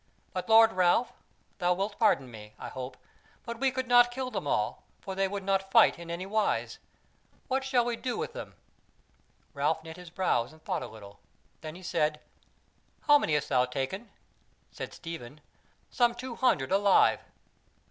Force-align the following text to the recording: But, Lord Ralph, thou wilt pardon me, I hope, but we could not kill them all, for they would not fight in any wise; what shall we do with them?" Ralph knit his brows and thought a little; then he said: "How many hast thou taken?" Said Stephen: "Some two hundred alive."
But, 0.33 0.49
Lord 0.49 0.73
Ralph, 0.73 1.13
thou 1.59 1.75
wilt 1.75 1.99
pardon 1.99 2.31
me, 2.31 2.55
I 2.57 2.69
hope, 2.69 2.97
but 3.45 3.59
we 3.59 3.69
could 3.69 3.87
not 3.87 4.09
kill 4.09 4.31
them 4.31 4.47
all, 4.47 4.81
for 4.99 5.13
they 5.13 5.27
would 5.27 5.43
not 5.43 5.69
fight 5.69 5.99
in 5.99 6.09
any 6.09 6.25
wise; 6.25 6.79
what 7.49 7.63
shall 7.63 7.85
we 7.85 7.95
do 7.95 8.17
with 8.17 8.33
them?" 8.33 8.55
Ralph 9.53 9.83
knit 9.83 9.97
his 9.97 10.09
brows 10.09 10.53
and 10.53 10.63
thought 10.65 10.81
a 10.81 10.87
little; 10.87 11.19
then 11.61 11.75
he 11.75 11.83
said: 11.83 12.19
"How 13.01 13.19
many 13.19 13.35
hast 13.35 13.49
thou 13.49 13.65
taken?" 13.65 14.09
Said 14.71 14.91
Stephen: 14.91 15.39
"Some 15.91 16.15
two 16.15 16.33
hundred 16.33 16.71
alive." 16.71 17.19